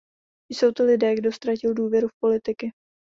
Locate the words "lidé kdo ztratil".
0.85-1.73